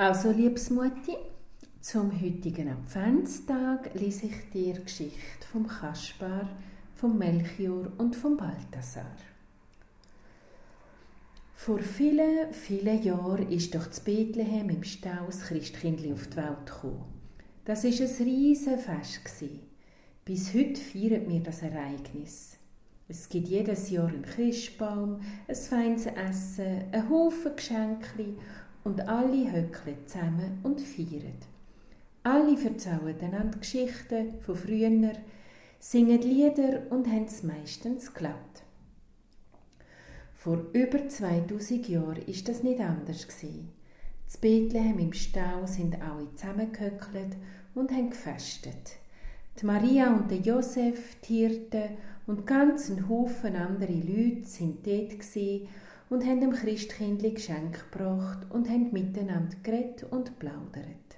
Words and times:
Also, 0.00 0.30
liebes 0.30 0.70
Mutti, 0.70 1.14
zum 1.82 2.10
heutigen 2.22 2.70
Adventstag 2.70 3.90
lese 3.92 4.28
ich 4.28 4.50
dir 4.50 4.72
die 4.72 4.82
Geschichte 4.82 5.46
vom 5.52 5.66
Kaspar, 5.66 6.48
vom 6.94 7.18
Melchior 7.18 7.92
und 7.98 8.16
vom 8.16 8.38
Balthasar. 8.38 9.14
Vor 11.54 11.80
vielen, 11.80 12.50
vielen 12.50 13.02
Jahren 13.02 13.52
ist 13.52 13.74
durch 13.74 13.88
das 13.88 14.00
Bethlehem 14.00 14.70
im 14.70 14.84
Stau 14.84 15.26
das 15.26 15.42
Christkindli 15.42 16.14
auf 16.14 16.28
die 16.28 16.36
Welt 16.36 16.64
gekommen. 16.64 17.04
Das 17.66 17.84
war 17.84 17.90
ein 17.90 18.24
riesiges 18.26 18.82
Fest. 18.82 19.44
Bis 20.24 20.54
heute 20.54 20.80
feiern 20.80 21.28
wir 21.28 21.40
das 21.40 21.60
Ereignis. 21.60 22.56
Es 23.06 23.28
gibt 23.28 23.48
jedes 23.48 23.90
Jahr 23.90 24.08
einen 24.08 24.22
Christbaum, 24.22 25.20
ein 25.46 25.54
feines 25.54 26.06
Essen, 26.06 26.84
einen 26.90 27.10
Haufen 27.10 27.54
Geschenke 27.54 28.06
und 28.84 29.08
alle 29.08 29.52
höckeln 29.52 29.96
zusammen 30.06 30.60
und 30.62 30.80
feiern. 30.80 31.38
Alle 32.22 32.62
erzählen 32.62 33.16
einander 33.20 33.58
Geschichten 33.58 34.40
von 34.40 34.54
früher, 34.54 35.12
singen 35.78 36.20
Lieder 36.20 36.82
und 36.90 37.06
haben 37.06 37.24
es 37.24 37.42
meistens 37.42 38.12
glatt. 38.12 38.62
Vor 40.34 40.66
über 40.72 41.08
2000 41.08 41.88
Jahren 41.88 42.22
ist 42.26 42.48
das 42.48 42.62
nicht 42.62 42.80
anders. 42.80 43.26
Z 43.28 44.40
Bethlehem 44.40 44.98
im 44.98 45.12
Stau 45.12 45.66
sind 45.66 46.00
alle 46.00 46.34
zusammengehöckelt 46.34 47.36
und 47.74 47.90
haben 47.90 48.10
gefestet. 48.10 48.96
Die 49.60 49.66
Maria 49.66 50.14
und 50.14 50.30
der 50.30 50.38
Josef, 50.38 51.16
die 51.22 51.38
Hirten 51.38 51.96
und 52.26 52.46
ganz 52.46 52.88
ein 52.90 53.08
Haufen 53.08 53.56
andere 53.56 53.92
Leute 53.92 54.46
sind 54.46 54.86
dort 54.86 55.18
und 56.10 56.26
haben 56.26 56.40
dem 56.40 56.52
Christkindli 56.52 57.30
Geschenk 57.30 57.90
gebracht 57.90 58.46
und 58.50 58.68
haben 58.68 58.92
miteinander 58.92 59.56
geredet 59.62 60.04
und 60.10 60.38
plaudert. 60.38 61.16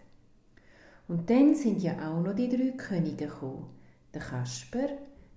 Und 1.08 1.28
dann 1.28 1.55
sind 1.55 1.83
ja 1.83 1.94
auch 2.08 2.22
noch 2.22 2.34
die 2.34 2.48
drei 2.48 2.70
Könige 2.77 3.27
gekommen, 3.27 3.70
der 4.14 4.20
Kasper, 4.20 4.89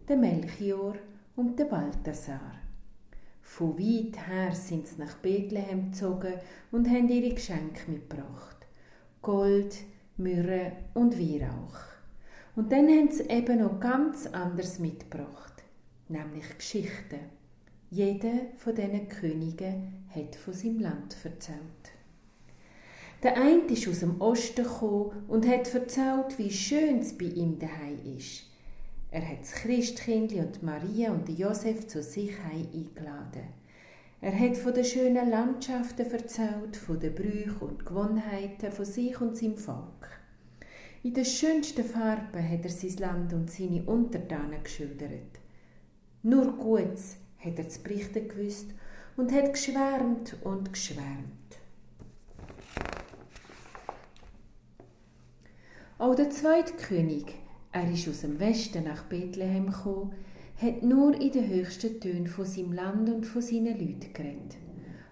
der 0.08 0.18
Melchior 0.18 0.96
und 1.36 1.58
der 1.58 1.66
Balthasar. 1.66 2.60
Von 3.42 3.80
weit 3.80 4.28
her 4.28 4.54
sind 4.54 4.88
sie 4.88 5.00
nach 5.02 5.16
Bethlehem 5.18 5.92
gezogen 5.92 6.34
und 6.72 6.90
haben 6.90 7.08
ihre 7.10 7.34
Geschenke 7.34 7.90
mitgebracht. 7.90 8.58
Gold, 9.22 9.78
Myrrhe 10.18 10.74
und 10.94 11.18
Weihrauch. 11.18 11.80
Und 12.56 12.72
dann 12.72 12.88
haben 12.88 13.10
sie 13.10 13.24
eben 13.30 13.60
noch 13.60 13.80
ganz 13.80 14.28
anders 14.28 14.80
mitgebracht, 14.80 15.64
nämlich 16.10 16.58
Geschichten. 16.58 17.35
Jeder 17.96 18.48
von 18.58 18.76
diesen 18.76 19.08
Königen 19.08 20.04
hat 20.14 20.36
von 20.36 20.54
seinem 20.54 20.82
Land 20.82 21.16
erzählt. 21.24 21.94
Der 23.24 23.38
eine 23.38 23.62
ist 23.70 23.88
aus 23.88 24.02
dem 24.02 24.20
Osten 24.20 24.66
gekommen 24.66 25.24
und 25.30 25.48
hat 25.48 25.74
erzählt, 25.74 26.38
wie 26.38 26.52
schön 26.52 27.00
es 27.00 27.18
bei 27.18 27.24
ihm 27.24 27.58
daheim 27.58 28.18
ist. 28.18 28.48
Er 29.12 29.26
hat 29.26 29.40
das 29.44 29.54
Christkindli 29.54 30.42
und 30.42 30.62
Maria 30.62 31.14
und 31.14 31.30
Josef 31.30 31.88
zu 31.88 32.04
sich 32.04 32.34
eingeladen. 32.44 33.48
Er 34.20 34.38
hat 34.38 34.58
von 34.58 34.74
den 34.74 34.84
schönen 34.84 35.30
Landschaften 35.30 36.12
erzählt, 36.12 36.76
von 36.76 37.00
den 37.00 37.16
Brüchen 37.16 37.62
und 37.62 37.86
Gewohnheiten 37.86 38.74
von 38.74 38.84
sich 38.84 39.22
und 39.22 39.38
seinem 39.38 39.56
Volk. 39.56 40.20
In 41.02 41.14
den 41.14 41.24
schönsten 41.24 41.86
Farben 41.86 42.44
hat 42.44 42.66
er 42.66 42.70
sein 42.70 42.98
Land 42.98 43.32
und 43.32 43.50
seine 43.50 43.84
Untertanen 43.84 44.62
geschildert. 44.62 45.40
Nur 46.24 46.58
Gutes 46.58 47.20
hat 47.46 47.60
er 47.60 47.70
zu 47.70 47.82
berichten 47.84 48.28
gewusst 48.28 48.72
und 49.16 49.32
hat 49.32 49.54
geschwärmt 49.54 50.36
und 50.44 50.74
geschwärmt. 50.74 51.36
Auch 55.98 56.16
der 56.16 56.30
zweite 56.30 56.74
König, 56.74 57.36
er 57.72 57.90
ist 57.90 58.08
aus 58.10 58.22
dem 58.22 58.40
Westen 58.40 58.84
nach 58.84 59.04
Bethlehem 59.04 59.68
gekommen, 59.68 60.14
hat 60.62 60.84
nur 60.84 61.20
in 61.20 61.32
den 61.32 61.48
höchsten 61.48 62.00
Tönen 62.00 62.28
von 62.28 62.46
seinem 62.46 62.74
Land 62.74 63.10
und 63.10 63.26
von 63.26 63.42
seinen 63.42 63.78
Leuten 63.80 64.14
geredet. 64.14 64.58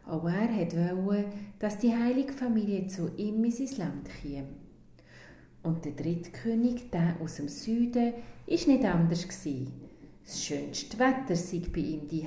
Auch 0.05 0.25
er 0.25 0.53
hat 0.53 0.75
wollen, 0.75 1.25
dass 1.59 1.79
die 1.79 1.95
heilige 1.95 2.33
Familie 2.33 2.87
zu 2.87 3.11
ihm 3.15 3.43
in 3.43 3.51
sein 3.51 3.77
Land 3.77 4.09
käme. 4.21 4.47
Und 5.63 5.85
der 5.85 5.93
dritte 5.93 6.31
König, 6.31 6.91
der 6.91 7.15
aus 7.21 7.35
dem 7.35 7.47
Süden, 7.47 8.13
ist 8.45 8.67
nicht 8.67 8.83
anders 8.83 9.23
gewesen. 9.23 9.82
Das 10.25 10.45
schönste 10.45 10.97
Wetter 10.99 11.35
sei 11.35 11.61
bei 11.73 11.81
ihm 11.81 12.07
die 12.07 12.25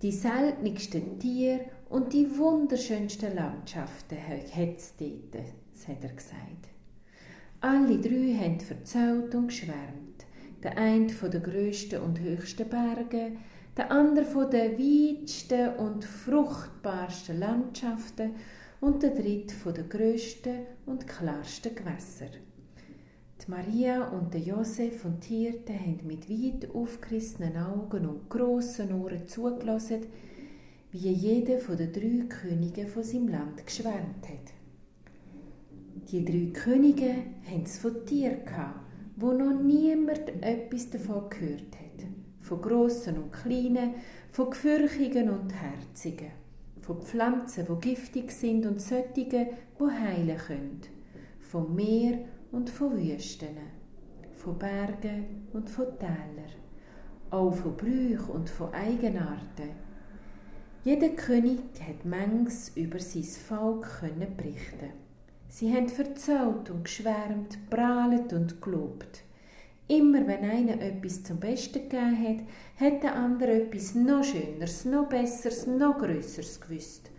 Die 0.00 0.12
seltensten 0.12 1.18
Tiere 1.18 1.66
und 1.90 2.12
die 2.12 2.38
wunderschönsten 2.38 3.34
Landschaften 3.34 4.16
hat 4.16 4.76
es 4.76 4.94
dort, 4.96 5.44
hat 5.86 6.02
er 6.02 6.12
gesagt. 6.14 6.68
Alle 7.60 7.98
drei 7.98 8.34
haben 8.38 8.58
erzählt 8.70 9.34
und 9.34 9.48
geschwärmt. 9.48 10.24
Der 10.62 10.78
eine 10.78 11.10
von 11.10 11.30
den 11.30 11.42
grössten 11.42 12.00
und 12.00 12.18
höchsten 12.18 12.68
Bergen, 12.68 13.38
der 13.76 13.90
andere 13.90 14.24
von 14.24 14.50
den 14.50 14.78
weitsten 14.78 15.74
und 15.74 16.04
fruchtbarsten 16.04 17.38
Landschaften 17.38 18.34
und 18.80 19.02
der 19.02 19.10
dritte 19.10 19.54
von 19.54 19.74
den 19.74 19.88
grössten 19.88 20.60
und 20.86 21.06
klarsten 21.06 21.74
Gewässern. 21.74 22.49
Die 23.40 23.50
Maria 23.50 24.08
und 24.08 24.34
der 24.34 24.40
Josef 24.42 25.04
und 25.06 25.26
die 25.26 25.44
Hirten 25.44 25.78
haben 25.78 26.00
mit 26.06 26.28
weit 26.28 26.74
aufgerissenen 26.74 27.56
Augen 27.56 28.06
und 28.06 28.28
grossen 28.28 28.92
Ohren 28.92 29.26
zugelassen, 29.26 30.00
wie 30.92 31.10
jeder 31.10 31.58
von 31.58 31.76
den 31.78 31.92
drei 31.92 32.26
Königen 32.28 32.86
von 32.86 33.02
seinem 33.02 33.28
Land 33.28 33.64
geschwärmt 33.64 34.28
hat. 34.28 34.52
Die 36.10 36.24
drei 36.24 36.52
Könige 36.52 37.14
haben 37.50 37.62
es 37.64 37.78
von 37.78 38.04
Tieren 38.04 38.44
gehabt, 38.44 38.80
wo 39.16 39.32
noch 39.32 39.58
niemand 39.58 40.28
etwas 40.42 40.90
davon 40.90 41.30
gehört 41.30 41.76
hat. 41.78 42.06
Von 42.42 42.60
grossen 42.60 43.22
und 43.22 43.32
kleinen, 43.32 43.94
von 44.32 44.50
Gefürchigen 44.50 45.30
und 45.30 45.50
Herzigen. 45.50 46.32
Von 46.82 47.00
Pflanzen, 47.02 47.66
die 47.66 47.88
giftig 47.88 48.32
sind 48.32 48.66
und 48.66 48.80
Sättigen, 48.80 49.46
die 49.78 49.84
heilen 49.84 50.36
können. 50.36 50.80
Vom 51.38 51.74
Meer 51.74 52.18
und 52.52 52.68
von 52.68 52.96
Wüsten, 52.96 53.56
von 54.34 54.58
Bergen 54.58 55.46
und 55.52 55.70
von 55.70 55.86
Tälern, 55.98 56.50
auch 57.30 57.54
von 57.54 57.76
Brüchen 57.76 58.30
und 58.30 58.50
von 58.50 58.72
Eigenarten. 58.72 59.70
Jeder 60.82 61.10
König 61.10 61.60
hat 61.86 62.04
manches 62.04 62.70
über 62.74 62.98
sein 62.98 63.22
Volk 63.22 64.02
berichten. 64.36 64.92
Sie 65.48 65.72
haben 65.72 65.88
verzählt 65.88 66.70
und 66.70 66.84
geschwärmt, 66.84 67.58
prahlet 67.68 68.32
und 68.32 68.60
gelobt. 68.62 69.22
Immer 69.88 70.26
wenn 70.26 70.44
einer 70.44 70.80
etwas 70.80 71.24
zum 71.24 71.38
Besten 71.38 71.88
gegeben 71.88 72.18
hat, 72.18 72.46
hat 72.80 73.02
der 73.02 73.16
andere 73.16 73.62
etwas 73.62 73.94
noch 73.94 74.24
Schöneres, 74.24 74.84
noch 74.84 75.08
Besseres, 75.08 75.66
noch 75.66 75.98
Größeres 75.98 76.60
gewusst. 76.60 77.10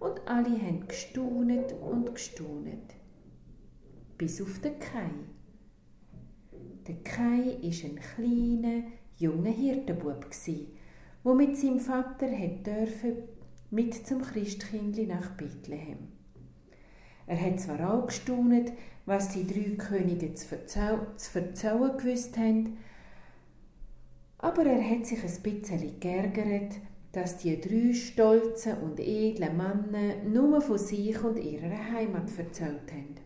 Und 0.00 0.20
alle 0.26 0.60
haben 0.60 0.86
gestaunet 0.86 1.74
und 1.80 2.12
gestaunet 2.14 2.95
bis 4.18 4.40
auf 4.40 4.58
den 4.60 4.78
Kai. 4.78 5.10
Der 6.86 6.96
Kai 7.02 7.58
war 7.60 7.90
ein 7.90 8.00
kleiner, 8.14 8.82
junger 9.18 9.50
Hirtenbub, 9.50 10.26
der 11.24 11.34
mit 11.34 11.56
seinem 11.56 11.80
Vater 11.80 12.28
dürfen, 12.28 13.16
mit 13.70 13.94
zum 14.06 14.22
Christkindli 14.22 15.06
nach 15.06 15.30
Bethlehem. 15.30 16.08
Er 17.26 17.40
hat 17.40 17.60
zwar 17.60 17.92
auch 17.92 18.06
gestaunet, 18.06 18.72
was 19.04 19.30
die 19.30 19.46
drei 19.46 19.76
Könige 19.76 20.34
zu 20.34 20.54
erzählen 20.54 21.96
gewusst 21.98 22.36
haben, 22.36 22.76
aber 24.38 24.64
er 24.64 24.90
hat 24.90 25.06
sich 25.06 25.22
ein 25.22 25.42
bisschen 25.42 25.98
geärgert, 25.98 26.76
dass 27.12 27.38
die 27.38 27.58
drei 27.60 27.94
stolzen 27.94 28.78
und 28.78 29.00
edlen 29.00 29.56
Männer 29.56 30.22
nur 30.24 30.60
von 30.60 30.78
sich 30.78 31.22
und 31.24 31.38
ihrer 31.38 31.92
Heimat 31.92 32.30
erzählt 32.36 32.92
haben. 32.92 33.16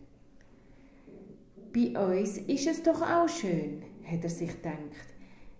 Bei 1.73 1.97
uns 1.97 2.37
ist 2.37 2.67
es 2.67 2.83
doch 2.83 3.01
auch 3.01 3.29
schön, 3.29 3.81
hat 4.03 4.23
er 4.23 4.29
sich 4.29 4.49
gedacht. 4.49 4.75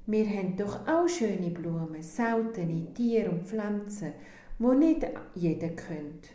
Wir 0.08 0.28
haben 0.28 0.58
doch 0.58 0.86
auch 0.86 1.08
schöne 1.08 1.52
Blumen, 1.52 2.02
seltene 2.04 2.94
Tiere 2.94 3.32
und 3.32 3.46
Pflanzen, 3.46 4.12
wo 4.60 4.74
nicht 4.74 5.08
jeder 5.36 5.70
kennt. 5.70 6.28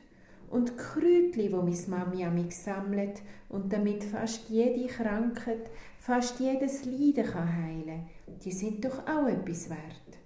Und 0.49 0.79
Kräutli, 0.79 1.53
wo 1.53 1.61
meine 1.61 1.77
Mami 1.89 2.25
an 2.25 2.51
sammelt 2.51 3.21
und 3.51 3.71
damit 3.71 4.03
fast 4.05 4.49
jede 4.49 4.87
Krankheit, 4.87 5.69
fast 5.99 6.41
jedes 6.41 6.87
Leiden 6.87 7.27
kann 7.27 7.63
heilen, 7.65 8.07
die 8.43 8.53
sind 8.53 8.83
doch 8.83 9.07
auch 9.07 9.27
etwas 9.27 9.69
wert. 9.69 10.19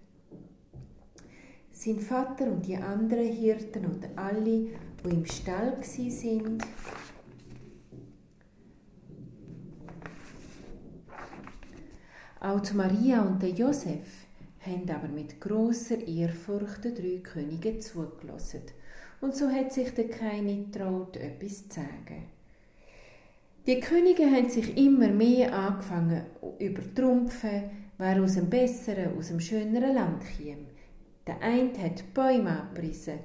Sein 1.72 1.98
Vater 1.98 2.44
und 2.44 2.66
die 2.66 2.76
anderen 2.76 3.32
Hirten 3.32 3.86
und 3.86 4.08
alle, 4.16 4.68
die 5.04 5.10
im 5.10 5.26
Stall 5.26 5.78
sind, 5.82 6.62
Auch 12.40 12.60
die 12.60 12.74
Maria 12.74 13.20
und 13.20 13.42
der 13.42 13.50
Josef 13.50 14.26
haben 14.60 14.88
aber 14.88 15.08
mit 15.08 15.38
großer 15.40 16.06
Ehrfurcht 16.06 16.84
den 16.84 16.94
drei 16.94 17.18
Königen 17.22 17.82
zugelassen 17.82 18.62
und 19.20 19.36
so 19.36 19.50
hat 19.50 19.74
sich 19.74 19.92
der 19.92 20.08
Kai 20.08 20.40
nicht 20.40 20.74
traut, 20.74 21.18
etwas 21.18 21.68
zu 21.68 21.80
sagen. 21.80 22.24
Die 23.66 23.78
Könige 23.78 24.24
haben 24.24 24.48
sich 24.48 24.74
immer 24.78 25.08
mehr 25.08 25.54
angefangen 25.54 26.22
übertrumpfen, 26.58 27.70
wer 27.98 28.22
aus 28.22 28.36
dem 28.36 28.48
besseren, 28.48 29.18
aus 29.18 29.28
dem 29.28 29.40
schöneren 29.40 29.94
Land 29.94 30.22
käme. 30.38 30.64
Der 31.26 31.42
eine 31.42 31.76
hat 31.78 32.14
Bäume 32.14 32.58
abgerissen, 32.58 33.18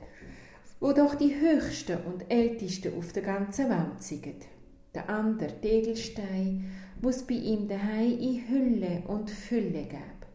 wo 0.81 0.91
doch 0.91 1.15
die 1.15 1.33
höchsten 1.33 1.99
und 2.03 2.29
ältesten 2.29 2.97
auf 2.97 3.13
der 3.13 3.23
ganzen 3.23 3.69
Welt 3.69 4.03
sind. 4.03 4.45
Der 4.93 5.09
andere 5.09 5.53
die 5.63 6.65
Es 7.07 7.21
bei 7.21 7.35
ihm 7.35 7.67
daheim 7.67 8.17
in 8.19 8.47
Hülle 8.47 9.03
und 9.07 9.29
Fülle 9.29 9.85
gab. 9.85 10.25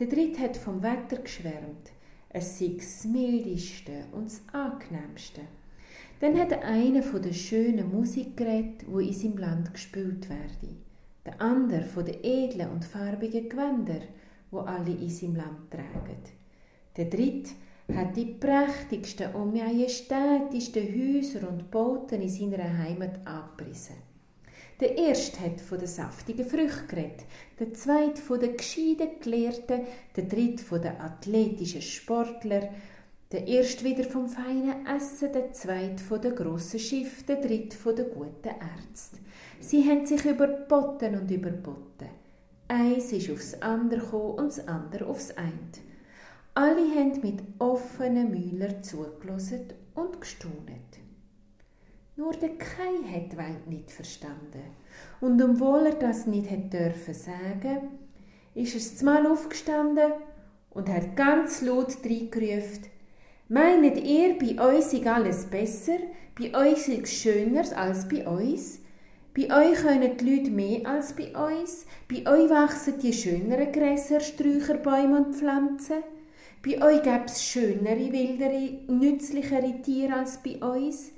Der 0.00 0.08
dritte 0.08 0.40
hat 0.40 0.56
vom 0.56 0.82
Wetter 0.82 1.18
geschwärmt, 1.22 1.92
es 2.30 2.58
sei 2.58 2.72
das 2.76 3.04
mildeste 3.04 4.04
und 4.12 4.26
das 4.26 4.42
angenehmste. 4.52 5.42
Dann 6.18 6.38
hat 6.38 6.50
er 6.50 6.64
eine 6.64 7.02
von 7.02 7.22
den 7.22 7.32
schönen 7.32 7.92
Musikgeräten, 7.92 8.88
wo 8.92 8.98
in 8.98 9.12
seinem 9.12 9.38
Land 9.38 9.72
gespielt 9.72 10.28
werden. 10.28 10.82
Der 11.24 11.40
andere 11.40 11.84
von 11.84 12.04
den 12.04 12.24
edlen 12.24 12.70
und 12.70 12.84
farbigen 12.84 13.48
Gewändern, 13.48 14.02
wo 14.50 14.60
alle 14.60 14.90
in 14.90 15.10
seinem 15.10 15.36
Land 15.36 15.70
tragen. 15.70 16.18
Der 16.96 17.04
dritte 17.04 17.52
hat 17.94 18.16
die 18.16 18.26
prächtigsten 18.26 19.32
und 19.34 19.54
majestätischsten 19.54 20.88
Häuser 20.88 21.48
und 21.48 21.70
Bauten 21.70 22.20
in 22.20 22.28
seiner 22.28 22.78
Heimat 22.78 23.24
abgerissen. 23.24 24.09
Der 24.80 24.96
erste 24.96 25.40
hat 25.40 25.60
von 25.60 25.78
den 25.78 25.86
saftigen 25.86 26.48
Früchten 26.48 26.88
geredet, 26.88 27.26
der 27.58 27.74
zweite 27.74 28.22
von 28.22 28.40
den 28.40 28.56
gescheiten 28.56 29.20
Gelehrten, 29.20 29.82
der 30.16 30.24
dritte 30.24 30.64
von 30.64 30.80
den 30.80 30.98
athletischen 30.98 31.82
Sportlern, 31.82 32.70
der 33.30 33.46
erste 33.46 33.84
wieder 33.84 34.04
vom 34.04 34.26
feinen 34.26 34.86
Essen, 34.86 35.34
der 35.34 35.52
zweite 35.52 36.02
von 36.02 36.22
den 36.22 36.34
grossen 36.34 36.80
Schiff, 36.80 37.26
der 37.26 37.36
dritte 37.36 37.76
von 37.76 37.94
den 37.94 38.08
guten 38.08 38.48
Ärzten. 38.48 39.18
Sie 39.60 39.86
haben 39.86 40.06
sich 40.06 40.24
überboten 40.24 41.20
und 41.20 41.30
überboten. 41.30 42.08
Eins 42.66 43.12
ist 43.12 43.30
aufs 43.30 43.54
andere 43.60 44.00
gekommen 44.00 44.38
und 44.38 44.48
das 44.48 44.66
andere 44.66 45.06
aufs 45.06 45.30
eine. 45.32 45.52
Alle 46.54 46.88
haben 46.94 47.20
mit 47.20 47.42
offenen 47.58 48.30
Mühlern 48.30 48.82
zugelassen 48.82 49.66
und 49.94 50.20
gestaunet. 50.20 51.00
Nur 52.16 52.32
der 52.32 52.50
Kai 52.50 53.12
hat 53.12 53.32
die 53.32 53.36
Welt 53.36 53.66
nicht 53.66 53.90
verstanden. 53.90 54.62
Und 55.20 55.42
obwohl 55.42 55.86
er 55.86 55.94
das 55.94 56.26
nicht 56.26 56.50
hätte 56.50 56.78
dürfen 56.78 57.14
sagen, 57.14 57.88
ist 58.54 58.74
er 58.74 58.96
zumal 58.96 59.26
aufgestanden 59.26 60.12
und 60.70 60.88
hat 60.88 61.16
ganz 61.16 61.62
laut 61.62 61.96
reingerufen, 62.04 62.90
Meinet 63.52 63.96
ihr, 64.04 64.38
bei 64.38 64.64
euch 64.64 64.92
ist 64.92 65.06
alles 65.08 65.46
besser, 65.46 65.98
bei 66.38 66.54
euch 66.54 66.86
ist 66.86 67.02
es 67.02 67.12
schöner 67.12 67.64
als 67.76 68.08
bei 68.08 68.24
uns? 68.24 68.78
Bei 69.36 69.42
euch 69.42 69.76
können 69.80 70.16
die 70.16 70.24
Leute 70.24 70.52
mehr 70.52 70.88
als 70.88 71.16
bei 71.16 71.34
uns? 71.34 71.84
Bei 72.08 72.18
euch 72.30 72.48
wachsen 72.48 73.00
die 73.02 73.12
schöneren 73.12 73.72
Gräser, 73.72 74.20
Sträucher, 74.20 74.74
Bäume 74.74 75.24
und 75.24 75.34
Pflanzen? 75.34 76.04
Bei 76.64 76.80
euch 76.80 77.02
gäbe 77.02 77.24
es 77.26 77.42
schönere, 77.42 78.12
wildere, 78.12 78.78
nützlichere 78.86 79.82
Tiere 79.82 80.14
als 80.14 80.40
bei 80.40 80.56
uns? 80.64 81.10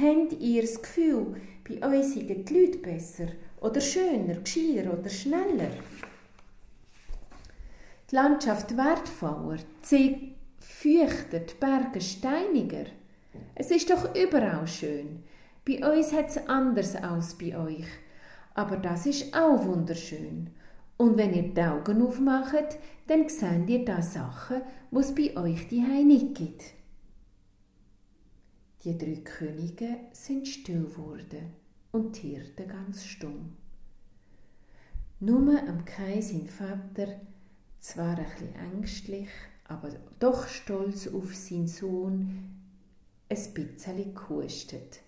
Habt 0.00 0.34
ihr 0.40 0.62
das 0.62 0.80
Gefühl, 0.80 1.40
bei 1.68 1.84
euch 1.84 2.04
sind 2.04 2.28
die 2.28 2.54
Leute 2.54 2.78
besser 2.78 3.26
oder 3.60 3.80
schöner, 3.80 4.34
gescheiter 4.34 4.96
oder 4.96 5.08
schneller? 5.08 5.70
Die 8.08 8.14
Landschaft 8.14 8.76
wertvoller, 8.76 9.58
die 9.90 10.34
feuchter, 10.60 11.40
die 11.40 11.54
Berge 11.58 12.00
steiniger. 12.00 12.84
Es 13.56 13.72
ist 13.72 13.90
doch 13.90 14.14
überall 14.14 14.68
schön. 14.68 15.24
Bei 15.66 15.84
uns 15.90 16.12
hat 16.12 16.28
es 16.28 16.46
anders 16.46 16.94
als 16.94 17.36
bei 17.36 17.58
euch. 17.58 17.88
Aber 18.54 18.76
das 18.76 19.04
ist 19.04 19.34
auch 19.34 19.64
wunderschön. 19.64 20.50
Und 20.96 21.16
wenn 21.16 21.34
ihr 21.34 21.42
die 21.42 21.60
Augen 21.60 22.02
aufmacht, 22.02 22.78
dann 23.08 23.28
seht 23.28 23.68
ihr 23.68 23.84
da 23.84 24.00
Sachen, 24.00 24.62
es 24.92 25.12
bei 25.12 25.36
euch 25.36 25.66
die 25.66 25.80
nicht 25.80 26.36
gibt. 26.36 26.77
Die 28.88 28.96
drei 28.96 29.20
Könige 29.22 29.98
sind 30.12 30.48
still 30.48 30.84
geworden 30.84 31.52
und 31.92 32.16
die 32.16 32.30
Hirten 32.30 32.68
ganz 32.68 33.04
stumm. 33.04 33.52
Nur 35.20 35.60
am 35.68 35.84
Kai 35.84 36.22
sein 36.22 36.46
Vater, 36.46 37.20
zwar 37.80 38.16
bisschen 38.16 38.54
ängstlich, 38.54 39.28
aber 39.64 39.90
doch 40.18 40.48
stolz 40.48 41.06
auf 41.06 41.34
seinen 41.34 41.66
Sohn, 41.66 42.62
ein 43.28 43.52
bisschen 43.52 44.14
gehustet. 44.14 45.00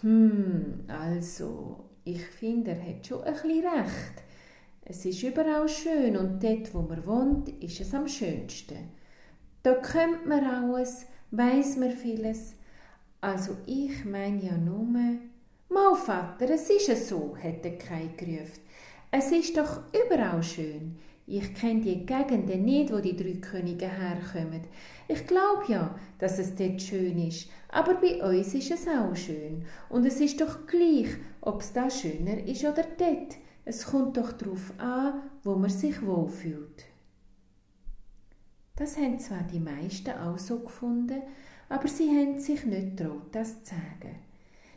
Hm, 0.00 0.86
also, 0.88 1.84
ich 2.02 2.26
finde, 2.26 2.72
er 2.72 2.84
hat 2.84 3.06
schon 3.06 3.22
bisschen 3.22 3.64
recht. 3.64 4.24
Es 4.82 5.04
ist 5.04 5.22
überall 5.22 5.68
schön 5.68 6.16
und 6.16 6.42
dort, 6.42 6.74
wo 6.74 6.82
man 6.82 7.06
wohnt, 7.06 7.48
ist 7.62 7.80
es 7.80 7.94
am 7.94 8.08
schönsten. 8.08 8.88
Da 9.62 9.74
kennt 9.74 10.26
man 10.26 10.42
alles, 10.42 11.06
weiß 11.30 11.76
man 11.76 11.92
vieles. 11.92 12.56
Also 13.20 13.56
ich 13.66 14.04
meine 14.04 14.42
ja 14.42 14.56
nur, 14.56 14.86
Mal 15.72 15.94
Vater, 15.94 16.50
es 16.50 16.68
ist 16.68 17.08
so, 17.08 17.36
hat 17.36 17.64
der 17.64 17.78
Kai 17.78 18.10
gerufen. 18.16 18.60
Es 19.12 19.30
ist 19.30 19.56
doch 19.56 19.82
überall 19.92 20.42
schön. 20.42 20.96
Ich 21.28 21.54
kenne 21.54 21.80
die 21.80 22.04
Gegenden 22.04 22.64
nicht, 22.64 22.92
wo 22.92 22.98
die 22.98 23.16
drei 23.16 23.34
Könige 23.34 23.88
herkommen. 23.88 24.62
Ich 25.06 25.28
glaube 25.28 25.62
ja, 25.68 25.94
dass 26.18 26.40
es 26.40 26.56
dort 26.56 26.82
schön 26.82 27.24
ist, 27.24 27.48
aber 27.68 27.94
bei 27.94 28.20
uns 28.20 28.52
ist 28.52 28.72
es 28.72 28.88
auch 28.88 29.14
schön. 29.14 29.64
Und 29.88 30.06
es 30.06 30.20
ist 30.20 30.40
doch 30.40 30.66
gleich, 30.66 31.10
ob 31.40 31.60
es 31.60 31.72
da 31.72 31.88
schöner 31.88 32.44
ist 32.46 32.64
oder 32.64 32.84
dort. 32.98 33.36
Es 33.64 33.86
kommt 33.86 34.16
doch 34.16 34.32
darauf 34.32 34.72
an, 34.78 35.22
wo 35.44 35.54
man 35.54 35.70
sich 35.70 36.04
wohlfühlt. 36.04 36.84
Das 38.74 38.96
haben 38.96 39.20
zwar 39.20 39.42
die 39.42 39.60
meisten 39.60 40.10
auch 40.10 40.38
so 40.38 40.58
gefunden, 40.58 41.22
aber 41.70 41.88
sie 41.88 42.08
haben 42.08 42.38
sich 42.38 42.64
nicht 42.64 42.98
traut, 42.98 43.32
das 43.32 43.62
zu 43.62 43.74
sagen. 43.74 44.16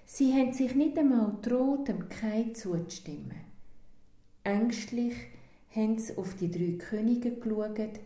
Sie 0.06 0.32
haben 0.32 0.54
sich 0.54 0.76
nicht 0.76 0.98
einmal 0.98 1.36
traut, 1.42 1.88
dem 1.88 2.08
Kai 2.08 2.52
zuzustimmen. 2.54 3.42
Ängstlich 4.44 5.16
haben 5.76 5.98
sie 5.98 6.16
auf 6.18 6.36
die 6.36 6.52
drei 6.52 6.78
Könige 6.78 7.32
geschaut, 7.32 8.00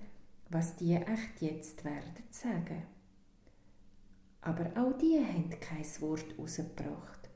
was 0.50 0.78
die 0.78 0.94
echt 0.94 1.42
jetzt 1.42 1.84
werden 1.84 2.24
sagen. 2.31 2.84
Aber 4.42 4.72
auch 4.78 4.98
die 4.98 5.19
haben 5.19 5.50
kein 5.60 6.01
Wort 6.01 6.25
rausgebracht. 6.39 7.29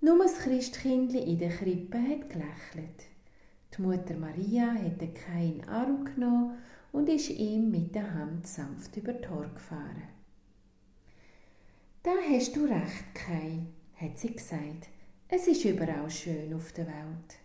Nur 0.00 0.18
das 0.18 0.38
Christkindli 0.38 1.18
in 1.18 1.38
der 1.38 1.50
Krippe 1.50 1.98
hat 1.98 2.30
gelächelt. 2.30 3.06
Die 3.76 3.82
Mutter 3.82 4.14
Maria 4.14 4.72
hat 4.72 5.00
den 5.00 5.14
Kai 5.14 5.46
in 5.46 5.58
den 5.62 5.68
Arm 5.68 6.04
genommen 6.04 6.58
und 6.96 7.10
ist 7.10 7.28
ihm 7.28 7.70
mit 7.70 7.94
der 7.94 8.14
Hand 8.14 8.46
sanft 8.46 8.96
über 8.96 9.20
Tor 9.20 9.46
gefahren. 9.54 10.02
Da 12.02 12.12
hast 12.30 12.56
du 12.56 12.64
recht, 12.64 13.14
Kai, 13.14 13.66
hat 13.96 14.18
sie 14.18 14.32
gesagt. 14.32 14.88
Es 15.28 15.46
ist 15.46 15.62
überall 15.66 16.08
schön 16.08 16.54
auf 16.54 16.72
der 16.72 16.86
Welt. 16.86 17.36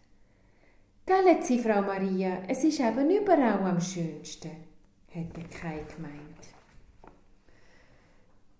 Gell, 1.05 1.43
Sie, 1.43 1.59
Frau 1.59 1.81
Maria, 1.81 2.43
es 2.47 2.63
ist 2.63 2.79
eben 2.79 3.09
überall 3.09 3.59
am 3.67 3.81
schönsten, 3.81 4.51
hat 5.13 5.35
der 5.35 5.49
Kai 5.49 5.83
gemeint. 5.95 6.43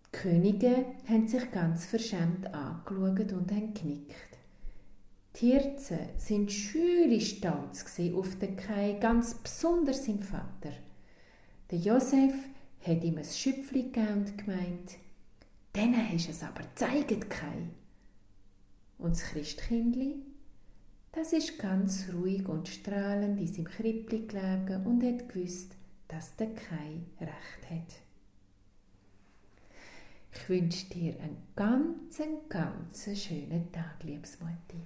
Die 0.07 0.11
Könige 0.11 0.87
haben 1.07 1.25
sich 1.25 1.49
ganz 1.51 1.85
verschämt 1.85 2.53
angeschaut 2.53 3.31
und 3.31 3.49
haben 3.49 3.73
genickt. 3.73 4.40
Die 5.35 5.51
Hirzen 5.51 5.99
sind 6.17 6.51
schüre 6.51 7.19
stolz 7.21 7.85
auf 8.13 8.35
den 8.39 8.55
Kai, 8.55 8.97
ganz 8.99 9.35
besonders 9.35 10.05
sein 10.05 10.19
Vater. 10.19 10.73
Der 11.71 11.79
Josef 11.79 12.33
hat 12.85 13.03
ihm 13.03 13.17
ein 13.17 13.23
Schüpfli 13.23 13.83
gegeben 13.83 14.25
und 14.25 14.37
gemeint, 14.37 14.97
denen 15.75 16.11
hast 16.11 16.29
es 16.29 16.43
aber 16.43 16.63
gezeigt, 16.63 17.29
Kai. 17.29 17.69
Und 18.97 19.15
das 19.15 19.23
Christkindli 19.23 20.21
das 21.13 21.33
ist 21.33 21.59
ganz 21.59 22.05
ruhig 22.13 22.47
und 22.47 22.69
strahlend 22.69 23.37
in 23.39 23.47
seinem 23.47 23.65
Krippli 23.65 24.27
gelegen 24.27 24.85
und 24.85 25.03
hat 25.03 25.27
gewusst, 25.27 25.75
dass 26.07 26.37
der 26.37 26.53
Kai 26.53 27.01
recht 27.19 27.69
hat. 27.69 27.95
Ich 30.33 30.47
wünsche 30.47 30.85
dir 30.87 31.19
einen 31.19 31.43
ganz, 31.53 32.21
ganz 32.47 33.09
schönen 33.21 33.69
Tag, 33.73 34.01
liebes 34.03 34.39
Mutti. 34.39 34.81